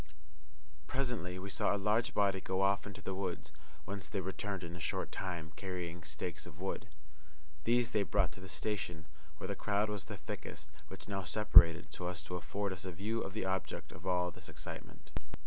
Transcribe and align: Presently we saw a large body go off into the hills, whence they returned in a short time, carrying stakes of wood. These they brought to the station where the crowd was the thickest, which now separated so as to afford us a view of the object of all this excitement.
Presently 0.87 1.37
we 1.37 1.51
saw 1.51 1.75
a 1.75 1.77
large 1.77 2.15
body 2.15 2.41
go 2.41 2.63
off 2.63 2.87
into 2.87 3.03
the 3.03 3.13
hills, 3.13 3.51
whence 3.85 4.09
they 4.09 4.19
returned 4.19 4.63
in 4.63 4.75
a 4.75 4.79
short 4.79 5.11
time, 5.11 5.51
carrying 5.55 6.01
stakes 6.01 6.47
of 6.47 6.59
wood. 6.59 6.87
These 7.65 7.91
they 7.91 8.01
brought 8.01 8.31
to 8.31 8.39
the 8.39 8.49
station 8.49 9.05
where 9.37 9.47
the 9.47 9.55
crowd 9.55 9.91
was 9.91 10.05
the 10.05 10.17
thickest, 10.17 10.71
which 10.87 11.07
now 11.07 11.21
separated 11.21 11.93
so 11.93 12.07
as 12.07 12.23
to 12.23 12.35
afford 12.35 12.73
us 12.73 12.83
a 12.83 12.91
view 12.91 13.21
of 13.21 13.33
the 13.33 13.45
object 13.45 13.91
of 13.91 14.07
all 14.07 14.31
this 14.31 14.49
excitement. 14.49 15.11